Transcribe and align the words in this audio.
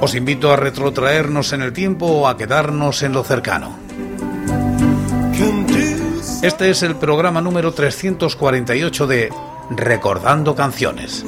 Os 0.00 0.14
invito 0.14 0.52
a 0.52 0.56
retrotraernos 0.56 1.52
en 1.52 1.62
el 1.62 1.72
tiempo 1.72 2.06
o 2.06 2.28
a 2.28 2.36
quedarnos 2.36 3.02
en 3.02 3.12
lo 3.12 3.24
cercano. 3.24 3.76
Este 6.40 6.70
es 6.70 6.84
el 6.84 6.94
programa 6.94 7.40
número 7.40 7.72
348 7.72 9.06
de 9.08 9.32
Recordando 9.70 10.54
Canciones. 10.54 11.24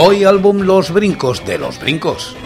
Hoy 0.00 0.22
álbum 0.22 0.60
Los 0.60 0.92
Brincos 0.92 1.44
de 1.44 1.58
Los 1.58 1.80
Brincos. 1.80 2.36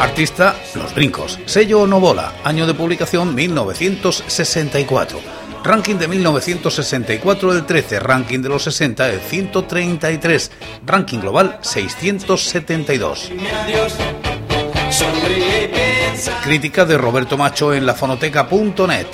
Artista 0.00 0.56
Los 0.74 0.94
Brincos. 0.94 1.38
Sello 1.46 1.86
Novola. 1.86 2.34
Año 2.44 2.66
de 2.66 2.74
publicación 2.74 3.34
1964. 3.34 5.20
Ranking 5.64 5.96
de 5.96 6.08
1964 6.08 7.52
el 7.52 7.66
13, 7.66 8.00
ranking 8.00 8.40
de 8.40 8.48
los 8.48 8.62
60 8.62 9.10
el 9.10 9.20
133, 9.20 10.50
ranking 10.86 11.18
global 11.18 11.58
672. 11.62 13.30
Crítica 16.42 16.84
de 16.84 16.96
Roberto 16.96 17.36
Macho 17.36 17.74
en 17.74 17.86
lafonoteca.net. 17.86 19.06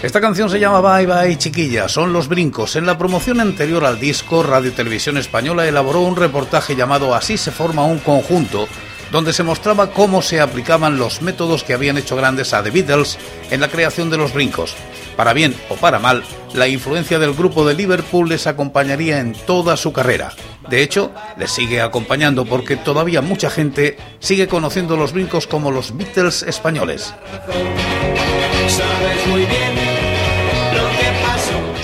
Esta 0.00 0.20
canción 0.20 0.48
se 0.48 0.60
llama 0.60 0.80
Bye 0.80 1.06
Bye 1.06 1.38
Chiquilla, 1.38 1.88
son 1.88 2.12
los 2.12 2.28
brincos. 2.28 2.76
En 2.76 2.86
la 2.86 2.96
promoción 2.96 3.40
anterior 3.40 3.84
al 3.84 3.98
disco, 3.98 4.44
Radio 4.44 4.72
Televisión 4.72 5.16
Española 5.16 5.66
elaboró 5.66 6.02
un 6.02 6.14
reportaje 6.14 6.76
llamado 6.76 7.16
Así 7.16 7.36
se 7.36 7.50
forma 7.50 7.84
un 7.84 7.98
conjunto, 7.98 8.68
donde 9.10 9.32
se 9.32 9.42
mostraba 9.42 9.90
cómo 9.90 10.22
se 10.22 10.40
aplicaban 10.40 10.98
los 10.98 11.20
métodos 11.20 11.64
que 11.64 11.74
habían 11.74 11.98
hecho 11.98 12.14
grandes 12.14 12.54
a 12.54 12.62
The 12.62 12.70
Beatles 12.70 13.18
en 13.50 13.60
la 13.60 13.66
creación 13.66 14.08
de 14.08 14.18
los 14.18 14.32
brincos. 14.32 14.76
Para 15.16 15.32
bien 15.32 15.52
o 15.68 15.74
para 15.74 15.98
mal, 15.98 16.22
la 16.54 16.68
influencia 16.68 17.18
del 17.18 17.34
grupo 17.34 17.66
de 17.66 17.74
Liverpool 17.74 18.28
les 18.28 18.46
acompañaría 18.46 19.18
en 19.18 19.32
toda 19.32 19.76
su 19.76 19.92
carrera. 19.92 20.32
De 20.70 20.80
hecho, 20.80 21.10
les 21.36 21.50
sigue 21.50 21.80
acompañando 21.80 22.44
porque 22.44 22.76
todavía 22.76 23.20
mucha 23.20 23.50
gente 23.50 23.96
sigue 24.20 24.46
conociendo 24.46 24.96
los 24.96 25.12
brincos 25.12 25.48
como 25.48 25.72
los 25.72 25.96
Beatles 25.96 26.44
españoles. 26.44 27.12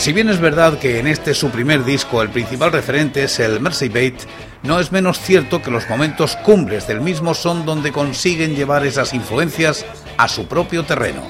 Si 0.05 0.13
bien 0.13 0.29
es 0.29 0.39
verdad 0.39 0.79
que 0.79 0.99
en 0.99 1.07
este 1.07 1.33
su 1.33 1.49
primer 1.49 1.83
disco 1.83 2.21
el 2.21 2.29
principal 2.29 2.71
referente 2.73 3.25
es 3.25 3.41
el 3.41 3.59
Mercy 3.59 3.89
Bait, 3.89 4.15
no 4.63 4.79
es 4.79 4.93
menos 4.93 5.19
cierto 5.19 5.63
que 5.63 5.71
los 5.71 5.89
momentos 5.89 6.37
cumbres 6.37 6.87
del 6.87 7.01
mismo 7.01 7.33
son 7.33 7.65
donde 7.65 7.91
consiguen 7.91 8.55
llevar 8.55 8.85
esas 8.85 9.15
influencias 9.15 9.87
a 10.19 10.29
su 10.29 10.47
propio 10.47 10.85
terreno. 10.85 11.23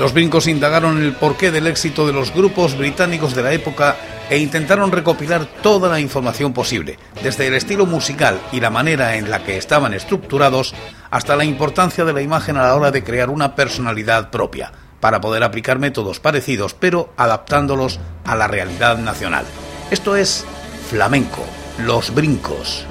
Los 0.00 0.12
brincos 0.12 0.48
indagaron 0.48 1.00
el 1.00 1.12
porqué 1.12 1.52
del 1.52 1.68
éxito 1.68 2.04
de 2.04 2.12
los 2.12 2.34
grupos 2.34 2.76
británicos 2.76 3.36
de 3.36 3.42
la 3.44 3.52
época 3.52 3.96
e 4.30 4.38
intentaron 4.38 4.92
recopilar 4.92 5.46
toda 5.62 5.88
la 5.88 6.00
información 6.00 6.52
posible, 6.52 6.98
desde 7.22 7.46
el 7.46 7.54
estilo 7.54 7.86
musical 7.86 8.40
y 8.52 8.60
la 8.60 8.70
manera 8.70 9.16
en 9.16 9.30
la 9.30 9.42
que 9.42 9.56
estaban 9.56 9.94
estructurados 9.94 10.74
hasta 11.10 11.36
la 11.36 11.44
importancia 11.44 12.04
de 12.04 12.12
la 12.12 12.22
imagen 12.22 12.56
a 12.56 12.62
la 12.62 12.74
hora 12.74 12.90
de 12.90 13.04
crear 13.04 13.30
una 13.30 13.54
personalidad 13.54 14.30
propia, 14.30 14.72
para 15.00 15.20
poder 15.20 15.44
aplicar 15.44 15.78
métodos 15.78 16.20
parecidos 16.20 16.74
pero 16.74 17.12
adaptándolos 17.16 18.00
a 18.24 18.36
la 18.36 18.48
realidad 18.48 18.98
nacional. 18.98 19.44
Esto 19.90 20.16
es 20.16 20.44
flamenco, 20.90 21.44
los 21.78 22.14
brincos. 22.14 22.86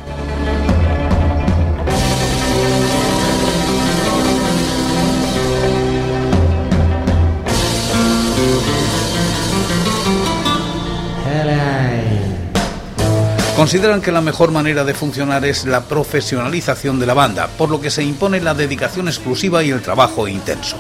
Consideran 13.57 14.01
que 14.01 14.11
la 14.11 14.21
mejor 14.21 14.51
manera 14.51 14.83
de 14.83 14.93
funcionar 14.93 15.43
es 15.43 15.65
la 15.65 15.81
profesionalización 15.81 16.99
de 16.99 17.07
la 17.07 17.15
banda, 17.15 17.47
por 17.57 17.71
lo 17.71 17.81
que 17.81 17.89
se 17.89 18.03
impone 18.03 18.39
la 18.39 18.53
dedicación 18.53 19.07
exclusiva 19.07 19.63
y 19.63 19.71
el 19.71 19.81
trabajo 19.81 20.27
intenso. 20.27 20.77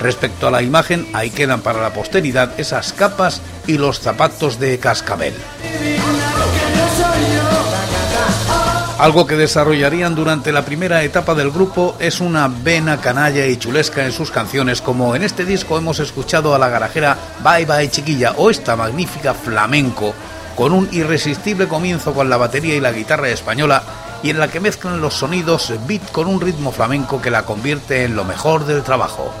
Respecto 0.00 0.46
a 0.46 0.50
la 0.50 0.62
imagen, 0.62 1.06
ahí 1.12 1.28
quedan 1.28 1.60
para 1.60 1.82
la 1.82 1.92
posteridad 1.92 2.58
esas 2.58 2.94
capas 2.94 3.42
y 3.66 3.76
los 3.76 4.00
zapatos 4.00 4.58
de 4.58 4.78
cascabel. 4.78 5.34
Algo 8.98 9.26
que 9.26 9.36
desarrollarían 9.36 10.14
durante 10.14 10.50
la 10.50 10.64
primera 10.64 11.02
etapa 11.02 11.34
del 11.34 11.50
grupo 11.50 11.94
es 11.98 12.20
una 12.20 12.48
vena 12.48 13.02
canalla 13.02 13.44
y 13.44 13.58
chulesca 13.58 14.06
en 14.06 14.12
sus 14.12 14.30
canciones, 14.30 14.80
como 14.80 15.14
en 15.14 15.24
este 15.24 15.44
disco 15.44 15.76
hemos 15.76 16.00
escuchado 16.00 16.54
a 16.54 16.58
la 16.58 16.70
garajera 16.70 17.18
Bye 17.44 17.66
Bye 17.66 17.90
Chiquilla 17.90 18.32
o 18.38 18.48
esta 18.48 18.76
magnífica 18.76 19.34
flamenco 19.34 20.14
con 20.56 20.72
un 20.72 20.88
irresistible 20.92 21.68
comienzo 21.68 22.14
con 22.14 22.30
la 22.30 22.36
batería 22.36 22.74
y 22.76 22.80
la 22.80 22.92
guitarra 22.92 23.28
española 23.28 23.82
y 24.22 24.30
en 24.30 24.38
la 24.38 24.48
que 24.48 24.60
mezclan 24.60 25.00
los 25.00 25.14
sonidos 25.14 25.72
beat 25.86 26.10
con 26.10 26.26
un 26.26 26.40
ritmo 26.40 26.72
flamenco 26.72 27.20
que 27.20 27.30
la 27.30 27.44
convierte 27.44 28.04
en 28.04 28.16
lo 28.16 28.24
mejor 28.24 28.64
del 28.64 28.82
trabajo. 28.82 29.32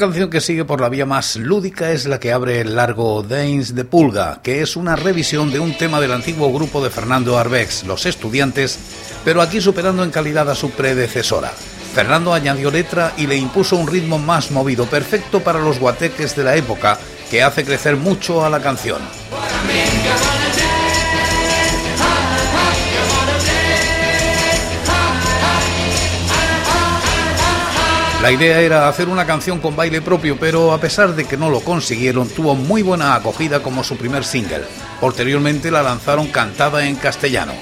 Canción 0.00 0.30
que 0.30 0.40
sigue 0.40 0.64
por 0.64 0.80
la 0.80 0.88
vía 0.88 1.04
más 1.04 1.36
lúdica 1.36 1.90
es 1.90 2.06
la 2.06 2.18
que 2.18 2.32
abre 2.32 2.62
el 2.62 2.74
largo 2.74 3.22
Danes 3.22 3.74
de 3.74 3.84
Pulga, 3.84 4.40
que 4.42 4.62
es 4.62 4.74
una 4.74 4.96
revisión 4.96 5.52
de 5.52 5.60
un 5.60 5.76
tema 5.76 6.00
del 6.00 6.12
antiguo 6.12 6.50
grupo 6.50 6.82
de 6.82 6.88
Fernando 6.88 7.38
Arbex, 7.38 7.84
Los 7.84 8.06
Estudiantes, 8.06 8.78
pero 9.26 9.42
aquí 9.42 9.60
superando 9.60 10.02
en 10.02 10.10
calidad 10.10 10.48
a 10.48 10.54
su 10.54 10.70
predecesora. 10.70 11.52
Fernando 11.94 12.32
añadió 12.32 12.70
letra 12.70 13.12
y 13.18 13.26
le 13.26 13.36
impuso 13.36 13.76
un 13.76 13.88
ritmo 13.88 14.18
más 14.18 14.50
movido, 14.50 14.86
perfecto 14.86 15.40
para 15.40 15.60
los 15.60 15.78
guateques 15.78 16.34
de 16.34 16.44
la 16.44 16.56
época, 16.56 16.98
que 17.30 17.42
hace 17.42 17.62
crecer 17.62 17.96
mucho 17.96 18.42
a 18.42 18.48
la 18.48 18.60
canción. 18.60 19.02
La 28.22 28.30
idea 28.30 28.60
era 28.60 28.86
hacer 28.86 29.08
una 29.08 29.26
canción 29.26 29.60
con 29.60 29.74
baile 29.74 30.02
propio, 30.02 30.36
pero 30.38 30.72
a 30.72 30.78
pesar 30.78 31.14
de 31.14 31.24
que 31.24 31.38
no 31.38 31.48
lo 31.48 31.60
consiguieron, 31.60 32.28
tuvo 32.28 32.54
muy 32.54 32.82
buena 32.82 33.14
acogida 33.14 33.62
como 33.62 33.82
su 33.82 33.96
primer 33.96 34.24
single. 34.24 34.64
Posteriormente 35.00 35.70
la 35.70 35.82
lanzaron 35.82 36.26
cantada 36.28 36.86
en 36.86 36.96
castellano. 36.96 37.54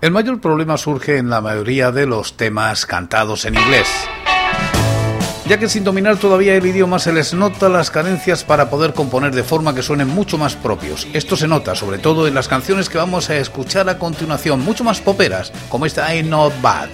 El 0.00 0.12
mayor 0.12 0.40
problema 0.40 0.76
surge 0.76 1.16
en 1.16 1.28
la 1.28 1.40
mayoría 1.40 1.90
de 1.90 2.06
los 2.06 2.36
temas 2.36 2.86
cantados 2.86 3.44
en 3.44 3.56
inglés 3.56 3.88
ya 5.48 5.58
que 5.58 5.68
sin 5.68 5.82
dominar 5.82 6.18
todavía 6.18 6.54
el 6.56 6.66
idioma 6.66 6.98
se 6.98 7.10
les 7.10 7.32
nota 7.32 7.70
las 7.70 7.90
carencias 7.90 8.44
para 8.44 8.68
poder 8.68 8.92
componer 8.92 9.34
de 9.34 9.42
forma 9.42 9.74
que 9.74 9.82
suenen 9.82 10.08
mucho 10.08 10.36
más 10.36 10.54
propios. 10.54 11.08
Esto 11.14 11.36
se 11.36 11.48
nota 11.48 11.74
sobre 11.74 11.96
todo 11.96 12.28
en 12.28 12.34
las 12.34 12.48
canciones 12.48 12.90
que 12.90 12.98
vamos 12.98 13.30
a 13.30 13.36
escuchar 13.38 13.88
a 13.88 13.98
continuación, 13.98 14.60
mucho 14.60 14.84
más 14.84 15.00
poperas, 15.00 15.50
como 15.70 15.86
esta 15.86 16.14
I'm 16.14 16.28
Not 16.28 16.52
Bad. 16.60 16.90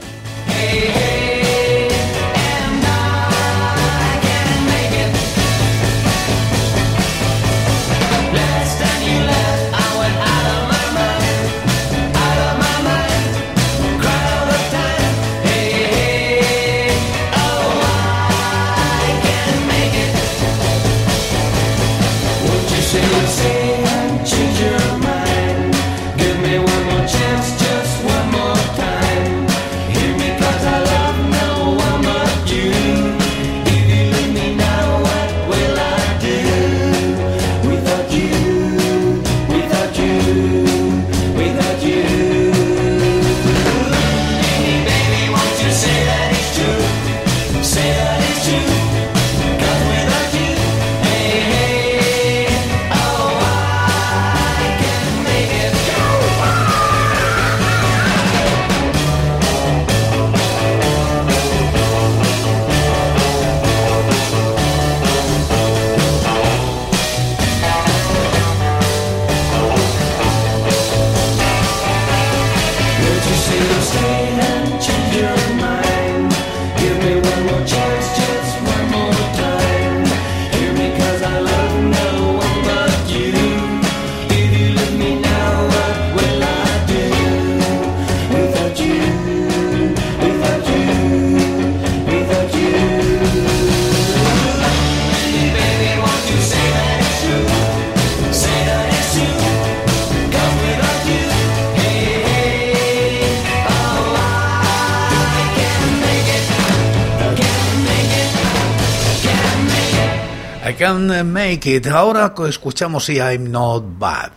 Can 110.85 111.33
make 111.33 111.67
it. 111.67 111.87
Ahora 111.87 112.35
escuchamos 112.47 113.05
si 113.07 113.19
I'm 113.19 113.51
not 113.51 113.99
bad. 113.99 114.33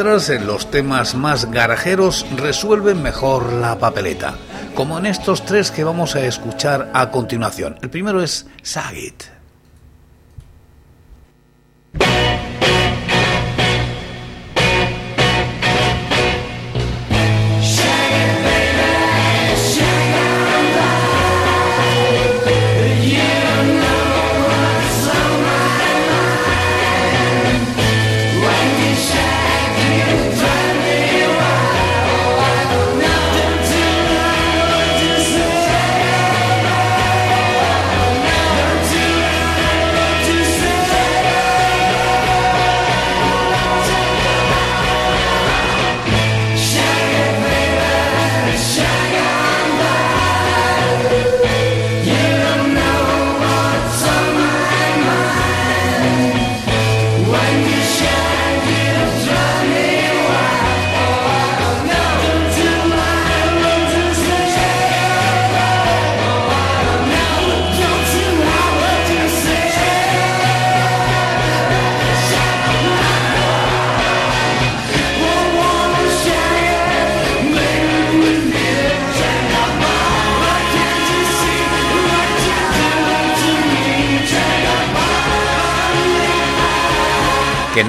En 0.00 0.46
los 0.46 0.70
temas 0.70 1.14
más 1.14 1.50
garajeros 1.50 2.24
resuelven 2.34 3.02
mejor 3.02 3.52
la 3.52 3.78
papeleta, 3.78 4.34
como 4.74 4.98
en 4.98 5.04
estos 5.04 5.44
tres 5.44 5.70
que 5.70 5.84
vamos 5.84 6.16
a 6.16 6.24
escuchar 6.24 6.90
a 6.94 7.10
continuación. 7.10 7.76
El 7.82 7.90
primero 7.90 8.22
es 8.22 8.46
Sagit. 8.62 9.39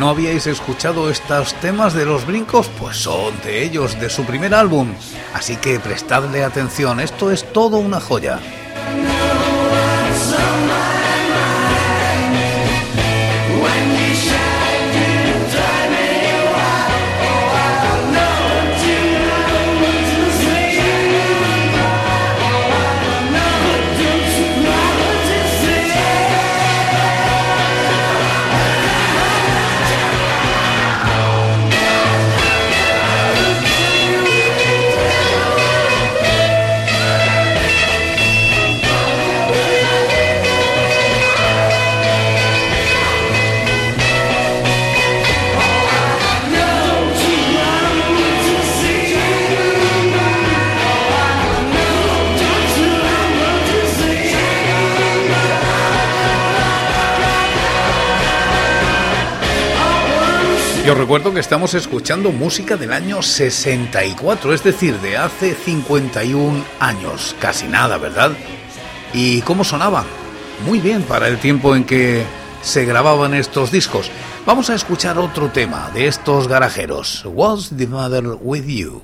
No 0.02 0.10
habíais 0.10 0.48
escuchado 0.48 1.12
estos 1.12 1.54
temas 1.62 1.94
de 1.94 2.06
los 2.06 2.26
brincos, 2.26 2.68
pues 2.80 2.98
son 2.98 3.40
de 3.44 3.64
ellos, 3.64 4.00
de 4.02 4.10
su 4.10 4.26
primer 4.26 4.56
álbum. 4.56 4.96
Así 5.32 5.58
que 5.58 5.80
prestadle 5.80 6.44
atención, 6.44 7.00
esto 7.00 7.30
es 7.30 7.54
todo 7.54 7.78
una 7.78 8.00
joya. 8.00 8.40
Recuerdo 61.02 61.34
que 61.34 61.40
estamos 61.40 61.74
escuchando 61.74 62.32
música 62.32 62.78
del 62.78 62.94
año 62.94 63.24
64, 63.24 64.54
es 64.54 64.64
decir, 64.64 65.00
de 65.00 65.18
hace 65.18 65.56
51 65.56 66.64
años. 66.80 67.36
Casi 67.40 67.68
nada, 67.68 67.98
¿verdad? 67.98 68.34
¿Y 69.12 69.42
cómo 69.42 69.64
sonaban? 69.64 70.06
Muy 70.64 70.80
bien 70.80 71.02
para 71.02 71.28
el 71.28 71.40
tiempo 71.40 71.76
en 71.76 71.86
que 71.86 72.24
se 72.62 72.86
grababan 72.86 73.34
estos 73.34 73.72
discos. 73.72 74.12
Vamos 74.46 74.70
a 74.70 74.76
escuchar 74.76 75.18
otro 75.18 75.50
tema 75.50 75.90
de 75.92 76.06
estos 76.06 76.48
garajeros. 76.48 77.24
What's 77.26 77.76
the 77.76 77.88
matter 77.88 78.38
with 78.40 78.68
you? 78.68 79.02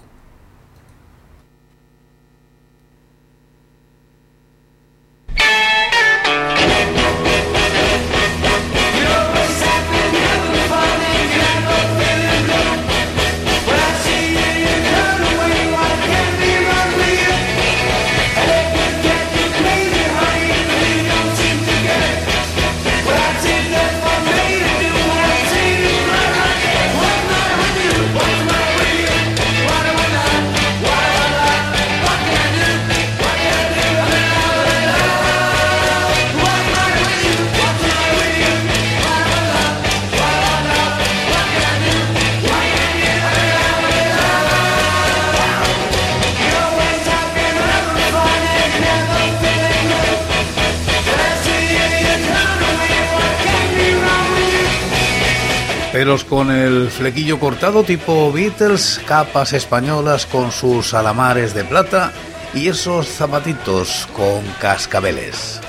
Con 56.29 56.51
el 56.51 56.89
flequillo 56.89 57.39
cortado 57.39 57.83
tipo 57.83 58.31
Beatles, 58.31 58.99
capas 59.05 59.53
españolas 59.53 60.25
con 60.25 60.51
sus 60.51 60.93
alamares 60.93 61.53
de 61.53 61.63
plata 61.63 62.11
y 62.53 62.67
esos 62.67 63.07
zapatitos 63.07 64.07
con 64.15 64.41
cascabeles. 64.59 65.59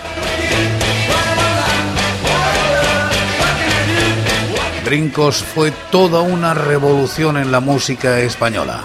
Brincos 4.85 5.45
fue 5.45 5.71
toda 5.91 6.23
una 6.23 6.55
revolución 6.55 7.37
en 7.37 7.53
la 7.53 7.61
música 7.61 8.21
española. 8.21 8.83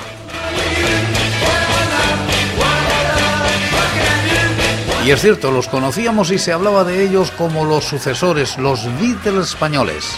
Y 5.05 5.11
es 5.11 5.21
cierto, 5.21 5.51
los 5.51 5.67
conocíamos 5.67 6.31
y 6.31 6.39
se 6.39 6.53
hablaba 6.53 6.83
de 6.83 7.03
ellos 7.03 7.31
como 7.31 7.65
los 7.65 7.85
sucesores, 7.85 8.57
los 8.57 8.85
Beatles 8.99 9.49
españoles. 9.49 10.13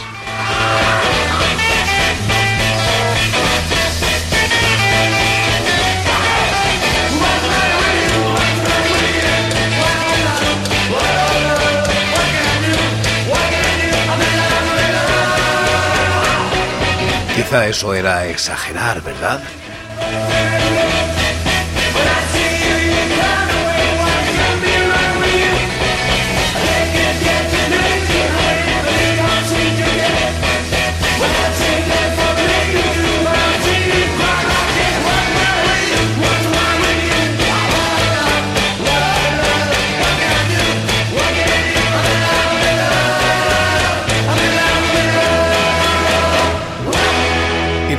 Eso 17.64 17.94
era 17.94 18.28
exagerar, 18.28 19.02
¿verdad? 19.02 19.40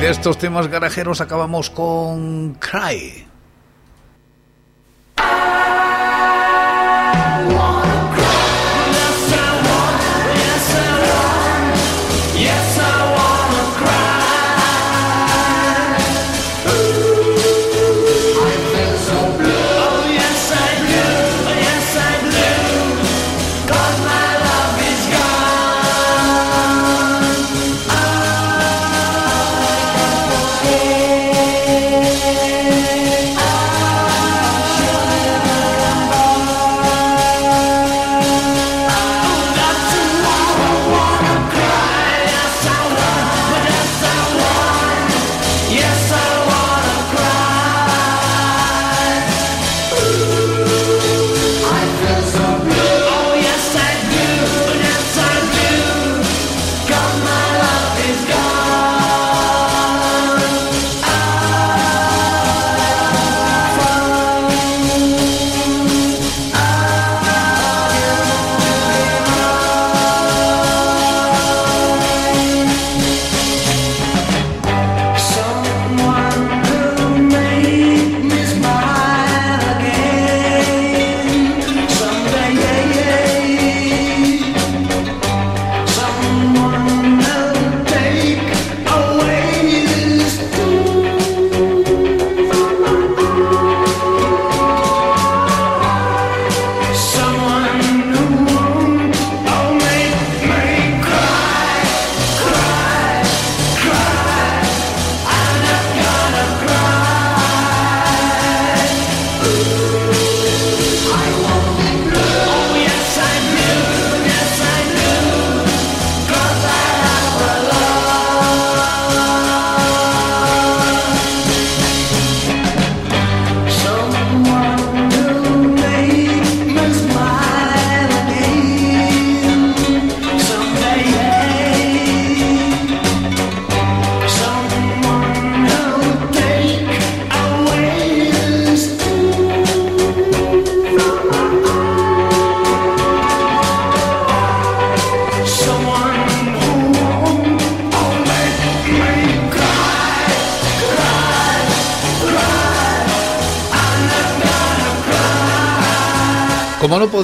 Estos 0.09 0.37
temas 0.37 0.69
garajeros 0.69 1.19
acabamos 1.19 1.69
con 1.69 2.53
Cry. 2.55 3.27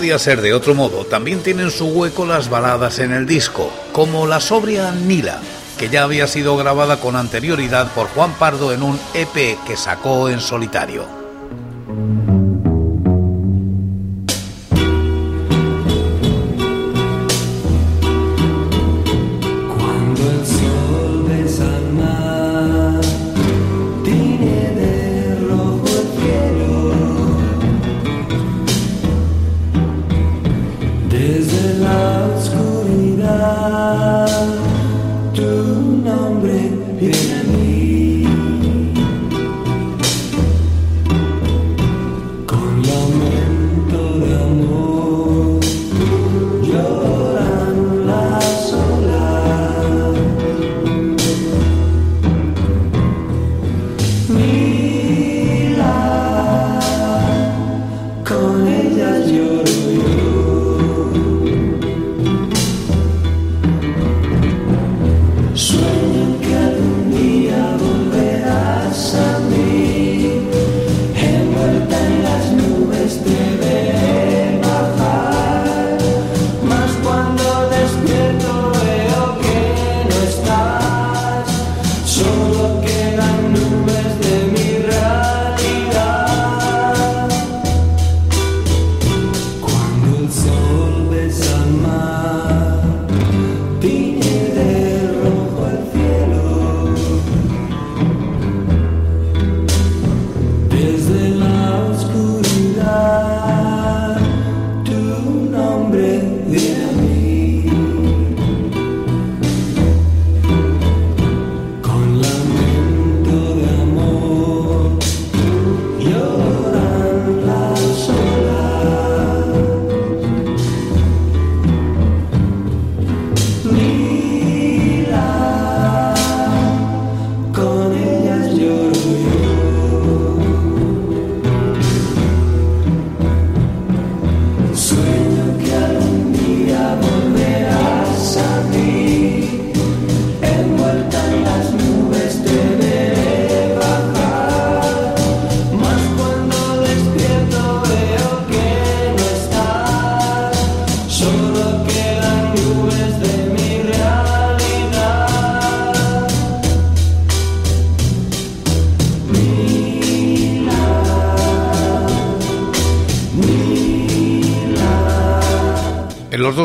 Podía 0.03 0.19
ser 0.19 0.41
de 0.41 0.53
otro 0.53 0.75
modo, 0.75 1.05
también 1.05 1.41
tienen 1.43 1.71
su 1.71 1.85
hueco 1.85 2.25
las 2.25 2.49
baladas 2.49 2.99
en 2.99 3.13
el 3.13 3.25
disco, 3.25 3.71
como 3.93 4.27
la 4.27 4.41
sobria 4.41 4.91
Nila, 4.91 5.39
que 5.77 5.87
ya 5.87 6.03
había 6.03 6.27
sido 6.27 6.57
grabada 6.57 6.99
con 6.99 7.15
anterioridad 7.15 7.89
por 7.93 8.07
Juan 8.07 8.33
Pardo 8.33 8.73
en 8.73 8.83
un 8.83 8.99
EP 9.13 9.57
que 9.65 9.77
sacó 9.77 10.27
en 10.27 10.41
solitario. 10.41 11.22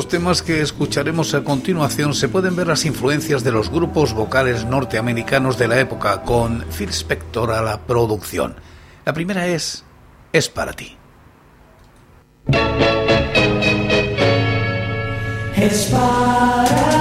Los 0.09 0.13
temas 0.21 0.41
que 0.41 0.63
escucharemos 0.63 1.35
a 1.35 1.45
continuación 1.45 2.15
se 2.15 2.31
pueden 2.31 2.57
ver 2.57 2.69
las 2.69 2.87
influencias 2.87 3.45
de 3.45 3.53
los 3.53 3.71
grupos 3.71 4.15
vocales 4.15 4.65
norteamericanos 4.65 5.59
de 5.59 5.69
la 5.69 5.81
época, 5.81 6.23
con 6.23 6.65
Phil 6.71 6.89
Spector 6.89 7.51
a 7.51 7.61
la 7.61 7.81
producción. 7.81 8.57
La 9.05 9.13
primera 9.13 9.47
es 9.47 9.85
Es 10.33 10.49
para 10.49 10.73
ti. 10.73 10.97
Es 15.57 15.91
para 15.93 16.98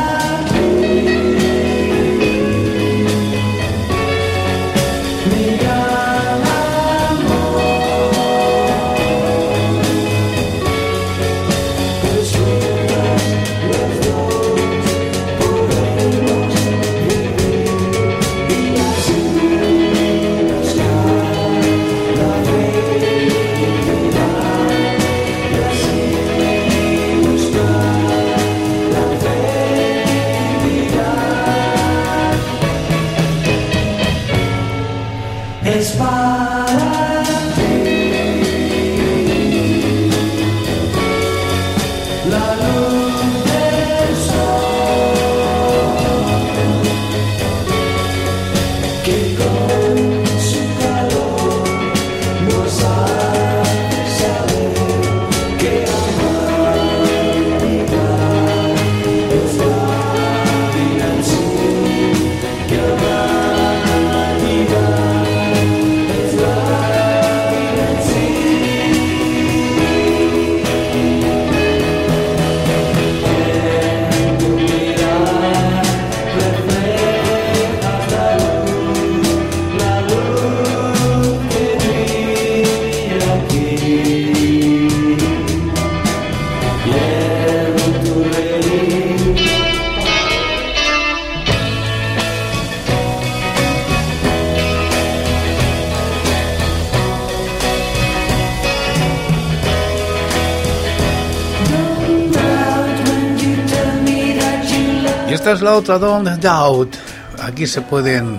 es 105.45 105.61
la 105.61 105.75
otra, 105.75 105.99
Don't 105.99 106.27
Doubt. 106.41 106.95
Aquí 107.43 107.67
se 107.67 107.81
pueden 107.81 108.37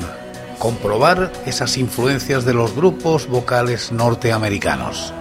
comprobar 0.59 1.33
esas 1.47 1.77
influencias 1.79 2.45
de 2.45 2.55
los 2.55 2.75
grupos 2.75 3.29
vocales 3.29 3.93
norteamericanos. 3.93 5.13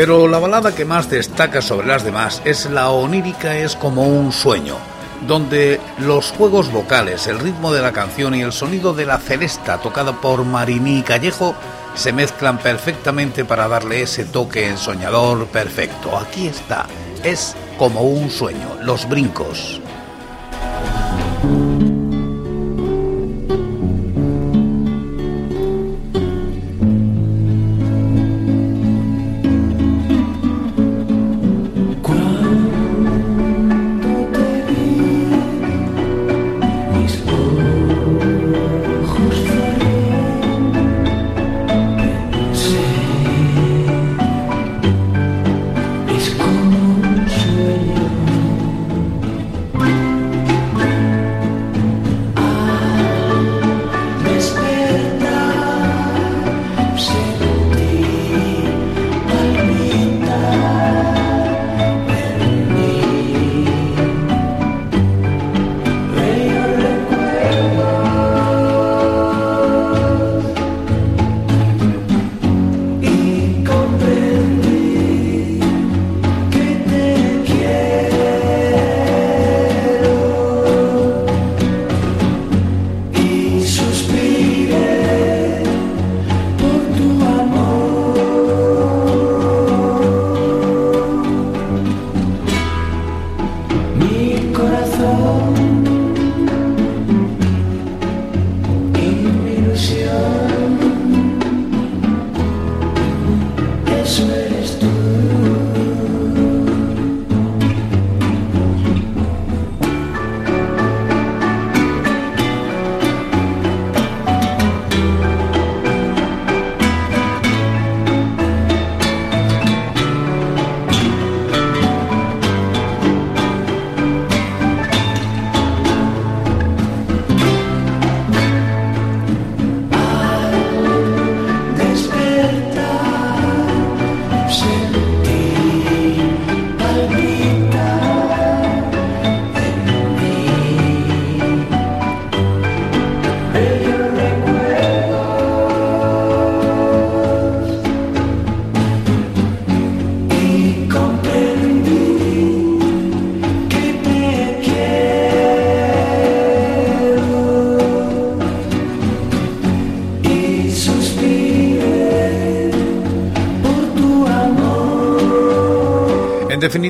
Pero 0.00 0.26
la 0.28 0.38
balada 0.38 0.74
que 0.74 0.86
más 0.86 1.10
destaca 1.10 1.60
sobre 1.60 1.86
las 1.86 2.04
demás 2.04 2.40
es 2.46 2.70
La 2.70 2.88
onírica 2.88 3.58
es 3.58 3.76
como 3.76 4.08
un 4.08 4.32
sueño, 4.32 4.76
donde 5.26 5.78
los 5.98 6.30
juegos 6.30 6.72
vocales, 6.72 7.26
el 7.26 7.38
ritmo 7.38 7.70
de 7.70 7.82
la 7.82 7.92
canción 7.92 8.34
y 8.34 8.40
el 8.40 8.50
sonido 8.50 8.94
de 8.94 9.04
la 9.04 9.18
celesta 9.18 9.76
tocada 9.76 10.18
por 10.18 10.42
Marini 10.46 11.02
Callejo 11.02 11.54
se 11.94 12.14
mezclan 12.14 12.56
perfectamente 12.56 13.44
para 13.44 13.68
darle 13.68 14.00
ese 14.00 14.24
toque 14.24 14.68
ensoñador 14.68 15.46
perfecto. 15.48 16.16
Aquí 16.16 16.46
está, 16.46 16.86
es 17.22 17.54
como 17.76 18.00
un 18.00 18.30
sueño, 18.30 18.78
los 18.80 19.06
brincos. 19.06 19.82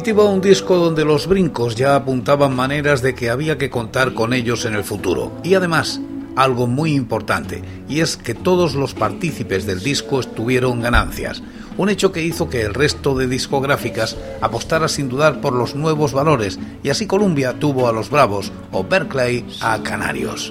Definitiva, 0.00 0.30
un 0.30 0.40
disco 0.40 0.76
donde 0.76 1.04
los 1.04 1.26
brincos 1.26 1.74
ya 1.74 1.94
apuntaban 1.94 2.56
maneras 2.56 3.02
de 3.02 3.14
que 3.14 3.28
había 3.28 3.58
que 3.58 3.68
contar 3.68 4.14
con 4.14 4.32
ellos 4.32 4.64
en 4.64 4.74
el 4.74 4.82
futuro. 4.82 5.30
Y 5.44 5.52
además, 5.52 6.00
algo 6.36 6.66
muy 6.66 6.94
importante, 6.94 7.62
y 7.86 8.00
es 8.00 8.16
que 8.16 8.34
todos 8.34 8.74
los 8.74 8.94
partícipes 8.94 9.66
del 9.66 9.82
disco 9.82 10.20
estuvieron 10.20 10.80
ganancias, 10.80 11.42
un 11.76 11.90
hecho 11.90 12.12
que 12.12 12.24
hizo 12.24 12.48
que 12.48 12.62
el 12.62 12.72
resto 12.72 13.14
de 13.14 13.26
discográficas 13.26 14.16
apostara 14.40 14.88
sin 14.88 15.10
dudar 15.10 15.42
por 15.42 15.52
los 15.52 15.74
nuevos 15.74 16.14
valores, 16.14 16.58
y 16.82 16.88
así 16.88 17.06
Columbia 17.06 17.58
tuvo 17.58 17.86
a 17.86 17.92
los 17.92 18.08
Bravos 18.08 18.52
o 18.72 18.82
Berkeley 18.82 19.44
a 19.60 19.82
Canarios. 19.82 20.50